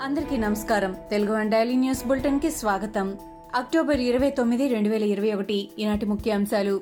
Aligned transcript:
అందరికీ 0.00 0.36
నమస్కారం. 0.36 0.96
Telugu 1.10 1.34
one 1.34 1.50
daily 1.50 1.76
news 1.76 2.06
బులెటిన్కి 2.06 2.50
స్వాగతం. 2.50 3.18
అక్టోబర్ 3.54 4.00
ఇరవై 4.00 4.30
తొమ్మిది 4.30 4.68
రెండు 4.68 4.88
వేల 4.88 5.02
ఇరవై 5.02 5.32
ఒకటి. 5.32 5.68
ఈనాటి 5.78 6.06
ముఖ్యాంశాలు. 6.06 6.80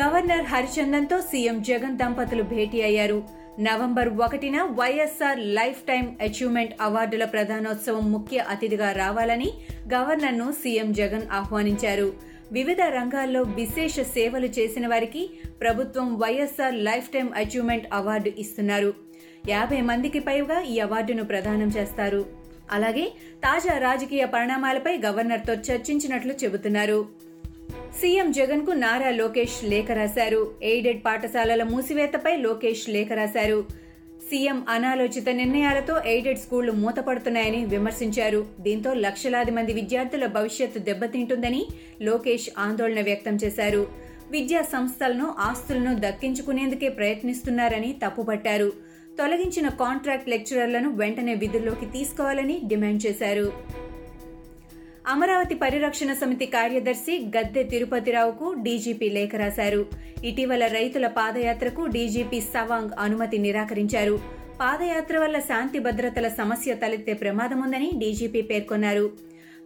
గవర్నర్ 0.00 0.44
హరిచందన్తో 0.44 1.20
సీఎం 1.20 1.62
జగన్ 1.62 1.98
దంపతులు 1.98 2.42
భేటీ 2.42 2.82
అయ్యారు. 2.82 3.22
నవంబర్ 3.60 4.08
ఒకటిన 4.08 4.62
వైఎస్ఆర్ 4.62 5.38
లైఫ్ 5.38 5.80
టైం 5.82 6.16
అచీవ్మెంట్ 6.22 6.74
అవార్డుల 6.80 7.24
ప్రధానోత్సవం 7.24 8.12
ముఖ్య 8.12 8.38
అతిథిగా 8.38 8.92
రావాలని 8.92 9.50
గవర్నర్ను 9.94 10.52
సీఎం 10.52 10.92
జగన్ 10.92 11.22
ఆహ్వానించారు. 11.32 12.12
వివిధ 12.52 12.80
రంగాల్లో 12.80 13.42
విశేష 13.42 14.00
సేవలు 14.00 14.46
చేసిన 14.46 14.86
వారికి 14.86 15.30
ప్రభుత్వం 15.60 16.18
YSR 16.18 16.74
life 16.74 17.08
time 17.08 17.30
achievement 17.36 17.86
award 17.92 18.30
ఇస్తున్నారు. 18.38 19.06
యాభై 19.48 19.80
మందికి 19.80 20.18
పైగా 20.18 20.60
ఈ 20.60 20.78
అవార్డును 20.78 21.24
ప్రదానం 21.24 21.68
చేస్తారు. 21.68 22.26
అలాగే 22.72 23.12
తాజా 23.44 23.78
రాజకీయ 23.78 24.24
పరిణామాలపై 24.24 24.98
గవర్నర్తో 24.98 25.54
చర్చించినట్లు 25.54 26.32
చెబుతున్నారు. 26.32 27.08
సీఎం 28.00 28.32
జగన్కు 28.32 28.70
నారా 28.70 29.10
లోకేష్ 29.10 29.64
లేఖ 29.64 29.90
రాశారు. 29.90 30.54
ఎయిడెడ్ 30.62 31.04
పాఠశాలల 31.04 31.62
మూసివేతపై 31.62 32.36
లోకేష్ 32.36 32.88
లేఖ 32.90 33.12
రాశారు. 33.12 33.64
సీఎం 34.30 34.66
అనాలోచిత 34.68 35.28
నిర్ణయాలతో 35.28 36.02
ఎయిడెడ్ 36.06 36.38
స్కూళ్ళు 36.38 36.72
మూతపడుతున్నాయని 36.72 37.64
విమర్శించారు. 37.64 38.46
దీంతో 38.60 38.94
లక్షలాది 38.94 39.50
మంది 39.50 39.72
విద్యార్థుల 39.72 40.26
భవిష్యత్తు 40.26 40.78
దెబ్బతింటుందని 40.78 41.66
లోకేష్ 42.02 42.50
ఆందోళన 42.58 43.00
వ్యక్తం 43.00 43.36
చేశారు. 43.44 43.86
విద్యా 44.30 44.62
సంస్థలను 44.62 45.34
ఆస్తులను 45.38 46.00
దక్కించుకునేందుకే 46.00 46.88
ప్రయత్నిస్తున్నారని 46.88 47.96
తప్పుపట్టారు. 48.06 48.85
తొలగించిన 49.18 49.68
కాంట్రాక్ట్ 49.68 50.28
లెక్చరర్లను 50.28 50.90
వెంటనే 50.90 51.34
విధుల్లోకి 51.34 51.86
తీసుకోవాలని 51.86 52.60
డిమాండ్ 52.64 53.06
చేశారు. 53.06 53.52
అమరావతి 55.06 55.54
పరిరక్షణ 55.54 56.12
సమితి 56.12 56.46
కార్యదర్శి 56.46 57.26
గద్దె 57.36 57.62
తిరుపతిరావుకు 57.62 58.54
డీజీపీ 58.62 59.08
లేఖ 59.08 59.34
రాశారు. 59.36 59.86
ఇటీవల 60.24 60.66
రైతుల 60.66 61.06
పాదయాత్రకు 61.06 61.86
డీజీపీ 61.86 62.40
సవాంగ్ 62.40 62.90
అనుమతి 62.98 63.38
నిరాకరించారు. 63.38 64.20
పాదయాత్ర 64.60 65.18
వల్ల 65.18 65.38
శాంతి 65.38 65.78
భద్రతల 65.78 66.28
సమస్య 66.28 66.74
తలెత్తే 66.74 67.12
ప్రమాదముందని 67.12 67.90
డీజీపీ 67.98 68.42
పేర్కొన్నారు. 68.42 69.10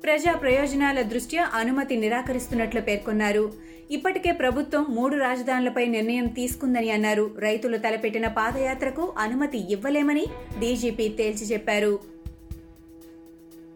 ప్రజా 0.05 0.33
ప్రయోజనాల 0.33 1.03
దృష్ట్యా 1.03 1.51
అనుమతి 1.55 1.97
నిరాకరిస్తున్నట్లు 1.97 2.81
పేర్కొన్నారు. 2.81 3.53
ఇప్పటికే 3.91 4.33
ప్రభుత్వం 4.33 4.87
మూడు 4.89 5.17
రాజధానులపై 5.17 5.85
నిర్ణయం 5.87 6.27
తీసుకుందని 6.27 6.91
అన్నారు. 6.91 7.31
రైతులు 7.39 7.77
తలపెట్టిన 7.77 8.29
పాదయాత్రకు 8.29 9.13
అనుమతి 9.19 9.73
ఇవ్వలేమని 9.73 10.25
డీజీపీ 10.59 11.09
తేల్చి 11.09 11.47
చెప్పారు. 11.47 11.93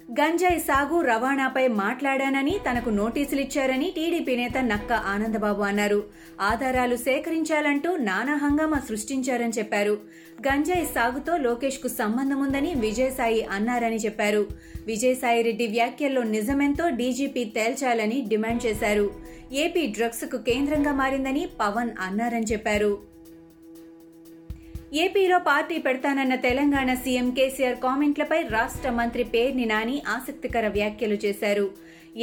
గంజాయి 0.09 0.61
సాగు 0.61 1.01
రవాణాపై 1.01 1.69
మాట్లాడానని 1.69 2.59
తనకు 2.71 2.91
నోటీసులిచ్చారని 2.91 3.93
టీడీపీ 3.97 4.37
నేత 4.37 4.57
నక్క 4.59 4.93
ఆనందబాబు 4.93 5.63
అన్నారు. 5.63 6.05
ఆధారాలు 6.41 6.97
సేకరించాలంటూ 6.97 7.97
నానా 7.97 8.35
హంగామా 8.35 8.79
సృష్టించారని 8.89 9.53
చెప్పారు. 9.59 9.99
గంజాయి 10.49 10.87
సాగుతో 10.95 11.37
లోకేష్కు 11.37 11.89
సంబంధం 11.89 12.43
ఉందని 12.43 12.75
విజయసాయి 12.75 13.43
అన్నారని 13.43 13.97
చెప్పారు. 13.97 14.47
విజయసాయి 14.87 15.43
రెడ్డి 15.43 15.67
వ్యాఖ్యల్లో 15.67 16.23
నిజమెంతో 16.23 16.89
డీజీపీ 16.89 17.45
తేల్చాలని 17.45 18.21
డిమాండ్ 18.29 18.67
చేశారు. 18.67 19.11
ఏపీ 19.53 19.87
డ్రగ్స్కు 19.87 20.37
కేంద్రంగా 20.37 20.93
మారిందని 20.93 21.49
పవన్ 21.61 21.91
అన్నారని 22.01 22.45
చెప్పారు. 22.45 23.14
ఏపీలో 25.03 25.39
పార్టీ 25.47 25.77
పెడతానన్న 25.85 26.35
తెలంగాణ 26.45 26.91
సీఎం 26.95 27.29
కేసీఆర్ 27.37 27.79
కామెంట్లపై 27.85 28.39
రాష్ట్ర 28.57 28.89
మంత్రి 28.99 29.23
పేర్ని 29.33 29.65
నాని 29.71 29.97
ఆసక్తికర 30.09 30.67
వ్యాఖ్యలు 30.69 31.17
చేశారు. 31.25 31.65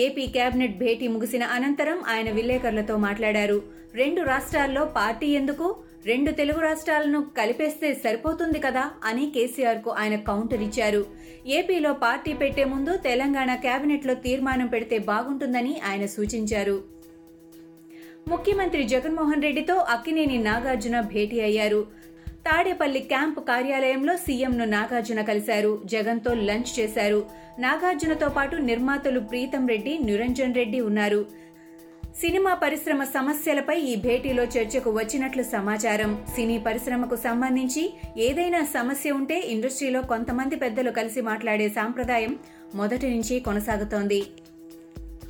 ఏపీ 0.04 0.26
కేబినెట్ 0.36 0.76
భేటీ 0.82 1.08
ముగిసిన 1.14 1.44
అనంతరం 1.56 1.98
ఆయన 2.14 2.30
విలేకరులతో 2.38 2.96
మాట్లాడారు. 2.98 3.58
రెండు 4.02 4.22
రాష్ట్రాల్లో 4.22 4.84
పార్టీ 5.00 5.30
ఎందుకు? 5.40 5.68
రెండు 6.06 6.32
తెలుగు 6.32 6.60
రాష్ట్రాలను 6.60 7.22
కలిపేస్తే 7.40 7.90
సరిపోతుంది 8.04 8.60
కదా 8.60 8.86
అని 9.10 9.26
కేసీఆర్కు 9.36 9.90
ఆయన 10.04 10.16
కౌంటర్ 10.30 10.64
ఇచ్చారు. 10.68 11.04
ఏపీలో 11.58 11.94
పార్టీ 12.06 12.34
పెట్టే 12.34 12.66
ముందు 12.74 12.94
తెలంగాణ 13.10 13.56
కేబినెట్లో 13.66 14.16
తీర్మానం 14.28 14.68
పెడితే 14.68 15.00
బాగుంటుందని 15.12 15.74
ఆయన 15.90 16.06
సూచించారు. 16.16 16.78
ముఖ్యమంత్రి 18.32 18.84
జగన్మోహన్ 18.94 19.44
రెడ్డితో 19.48 19.76
అక్కినేని 19.96 20.38
నాగార్జున 20.50 20.98
భేటీ 21.14 21.40
అయ్యారు. 21.48 21.82
తాడేపల్లి 22.46 23.00
క్యాంపు 23.12 23.40
కార్యాలయంలో 23.40 24.14
సీఎంను 24.18 24.66
నాగార్జున 24.66 25.22
కలిశారు. 25.22 25.82
జగన్తో 25.86 26.34
లంచ్ 26.34 26.80
చేశారు. 26.80 27.20
నాగార్జునతో 27.60 28.30
పాటు 28.30 28.56
నిర్మాతలు 28.70 29.20
ప్రీతం 29.20 29.64
రెడ్డి 29.68 29.94
నిరంజన్ 30.10 30.58
రెడ్డి 30.60 30.82
ఉన్నారు. 30.82 31.22
సినిమా 32.22 32.54
పరిశ్రమ 32.54 33.02
సమస్యలపై 33.04 33.76
ఈ 33.92 33.96
భేటీలో 33.96 34.44
చర్చకు 34.56 34.90
వచ్చినట్లు 34.90 35.44
సమాచారం. 35.44 36.12
సినీ 36.36 36.58
పరిశ్రమకు 36.58 37.16
సంబంధించి 37.16 37.84
ఏదైనా 38.18 38.62
సమస్య 38.78 39.12
ఉంటే 39.12 39.40
ఇండస్ట్రీలో 39.54 40.02
కొంతమంది 40.02 40.56
పెద్దలు 40.56 40.92
కలిసి 40.92 41.22
మాట్లాడే 41.22 41.70
సాంప్రదాయం 41.70 42.40
మొదటి 42.76 43.08
నుంచి 43.10 43.40
కొనసాగుతోంది. 43.40 44.20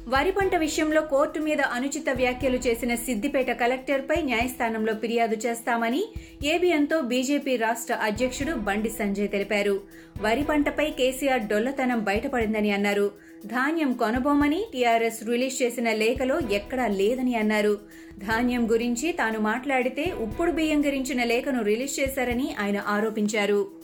వరి 0.08 0.32
పంట 0.32 0.56
విషయంలో 0.56 1.02
కోర్టు 1.02 1.40
మీద 1.40 1.62
అనుచిత 1.62 2.10
వ్యాఖ్యలు 2.16 2.56
చేసిన 2.56 2.96
సిద్దిపేట 2.96 3.52
కలెక్టర్పై 3.52 4.22
న్యాయస్థానంలో 4.22 4.94
ఫిర్యాదు 4.94 5.36
చేస్తామని 5.36 6.04
ఏబిఎన్తో 6.44 7.02
బీజేపీ 7.02 7.58
రాష్ట్ర 7.58 7.94
అధ్యక్షుడు 7.94 8.54
బండి 8.54 8.90
సంజయ్ 8.90 9.30
తెలిపారు. 9.30 9.82
వరి 10.22 10.44
పంటపై 10.44 10.92
కేసీఆర్ 10.92 11.42
డొల్లతనం 11.42 12.00
బయటపడిందని 12.00 12.72
అన్నారు. 12.72 13.12
ధాన్యం 13.46 13.94
కొనబోమని 13.94 14.66
టీఆర్ఎస్ 14.74 15.24
రిలీజ్ 15.24 15.64
చేసిన 15.64 15.94
లేఖలో 15.94 16.40
ఎక్కడా 16.52 16.88
లేదని 16.88 17.36
అన్నారు. 17.36 17.80
ధాన్యం 18.18 18.72
గురించి 18.72 19.12
తాను 19.12 19.40
మాట్లాడితే 19.40 20.12
ఉప్పుడు 20.12 20.52
బియ్యం 20.52 20.86
గురించిన 20.86 21.24
లేఖను 21.24 21.64
రిలీజ్ 21.64 22.00
చేశారని 22.00 22.56
ఆయన 22.60 22.84
ఆరోపించారు. 22.88 23.81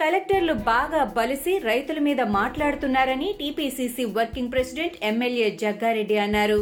కలెక్టర్లు 0.00 0.52
బాగా 0.52 1.04
బలిసి 1.16 1.58
రైతుల 1.58 1.98
మీద 1.98 2.20
మాట్లాడుతున్నారని 2.20 3.34
TPCC 3.38 4.04
working 4.04 4.52
president 4.52 4.96
MLA 5.02 5.50
Jaggareddy 5.62 6.18
అన్నారు. 6.18 6.60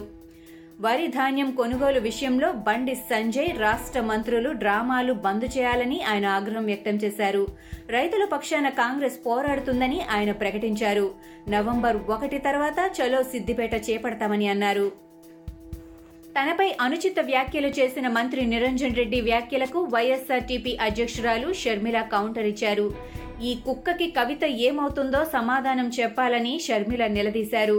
వరి 0.81 1.07
ధాన్యం 1.07 1.51
కొనుగోలు 1.51 2.01
విషయంలో 2.01 2.53
బండి 2.53 2.95
సంజయ్ 3.11 3.59
రాష్ట్ర 3.59 4.01
మంత్రులు 4.01 4.51
డ్రామాలు 4.51 5.13
బంద్ 5.13 5.45
చేయాలని 5.59 6.03
ఆయన 6.03 6.27
ఆగ్రహం 6.27 6.65
వ్యక్తం 6.65 6.97
చేశారు. 6.97 7.47
రైతుల 7.91 8.25
పక్షాన 8.25 8.69
కాంగ్రెస్ 8.69 9.19
పోరాడుతుందని 9.27 10.01
ఆయన 10.11 10.33
ప్రకటించారు. 10.33 11.07
నవంబర్ 11.49 11.97
ఒకటి 11.97 12.39
తర్వాత 12.39 12.91
చలో 12.99 13.23
సిద్దిపేట 13.23 13.75
చేపడతామని 13.91 14.49
అన్నారు. 14.49 15.06
తనపై 16.37 16.67
అనుచిత 16.81 17.19
వ్యాఖ్యలు 17.21 17.69
చేసిన 17.69 18.09
మంత్రి 18.09 18.47
నిరంజన్ 18.47 18.97
రెడ్డి 18.97 19.21
వ్యాఖ్యలకు 19.21 19.79
వైఎస్ఆర్టీపీ 19.85 20.77
అధ్యక్షురాలు 20.81 21.53
షర్మిల 21.53 22.03
కౌంటర్ 22.03 22.47
ఇచ్చారు. 22.47 22.95
ఈ 23.43 23.55
కుక్కకి 23.67 24.07
కవిత 24.11 24.45
ఏమవుతుందో 24.45 25.25
సమాధానం 25.25 25.91
చెప్పాలని 26.01 26.61
షర్మిల 26.67 27.07
నిలదీశారు. 27.07 27.79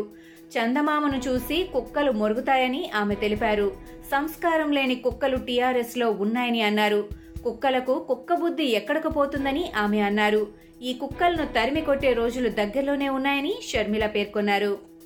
చందమామను 0.56 1.20
చూసి 1.28 1.70
కుక్కలు 1.74 2.12
మొరుగుతాయని 2.12 2.90
ఆమె 2.96 3.16
తెలిపారు. 3.16 3.70
సంస్కారం 4.12 4.72
లేని 4.72 4.96
కుక్కలు 4.96 5.38
టీఆర్ఎస్లో 5.38 6.10
ఉన్నాయని 6.12 6.62
అన్నారు. 6.62 7.02
కుక్కలకు 7.44 8.00
కుక్క 8.00 8.34
బుద్ధి 8.34 8.64
ఎక్కడకు 8.64 9.10
పోతుందని 9.10 9.66
ఆమె 9.78 10.00
అన్నారు. 10.00 10.48
ఈ 10.82 10.94
కుక్కలను 10.94 11.46
తరిమి 11.46 11.82
కొట్టే 11.82 12.14
రోజులు 12.14 12.50
దగ్గరలోనే 12.50 13.10
ఉన్నాయని 13.10 13.56
షర్మిల 13.70 14.06
పేర్కొన్నారు. 14.06 14.97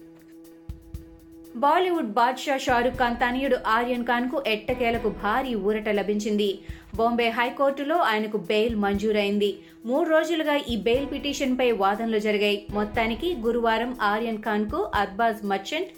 బాలీవుడ్ 1.56 2.12
బాద్షా 2.14 2.58
షారుఖ్ 2.58 2.96
ఖాన్ 2.96 3.16
తనయుడు 3.16 3.58
ఆర్యన్ 3.68 4.06
ఖాన్కు 4.06 4.44
ఎట్టకేలకు 4.48 5.10
భారీ 5.10 5.56
ఊరట 5.56 5.90
లభించింది. 5.90 6.60
బాంబే 6.96 7.30
హైకోర్టులో 7.30 7.98
ఆయనకు 7.98 8.38
బెయిల్ 8.38 8.76
మంజూరైంది. 8.76 9.58
మూడు 9.86 10.10
రోజులుగా 10.10 10.56
ఈ 10.56 10.76
బెయిల్ 10.76 11.12
పిటిషన్ 11.12 11.60
పై 11.60 11.72
వాదనలు 11.72 12.20
జరిగాయి. 12.20 12.66
మొత్తానికి 12.74 13.36
గురువారం 13.36 13.98
ఆర్యన్ 14.02 14.38
ఖాన్కు 14.38 14.92
అర్బాజ్ 14.96 15.46
మర్చెంట్ 15.46 15.90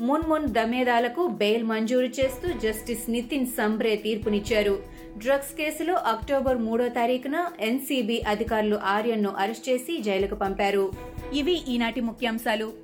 మున్మున్ 0.00 0.48
దమేదాలకు 0.48 1.26
బెయిల్ 1.26 1.64
మంజూరు 1.64 2.06
చేస్తూ 2.06 2.48
జస్టిస్ 2.58 3.10
నితిన్ 3.10 3.46
సంబ్రే 3.46 3.96
తీర్పునిచ్చారు. 3.96 4.78
డ్రగ్స్ 5.18 5.54
కేసులో 5.54 5.94
అక్టోబర్ 5.94 6.58
మూడో 6.58 6.88
తారీఖున 6.88 7.46
ఎన్సీబీ 7.60 8.22
అధికారులు 8.28 8.76
ఆర్యన్ను 8.76 9.30
అరెస్ట్ 9.30 9.68
చేసి 9.68 9.98
జైలుకు 9.98 10.34
పంపారు. 10.34 10.92
ఇవి 11.32 11.62
ఈనాటి 11.68 12.00
ముఖ్యాంశాలు. 12.00 12.83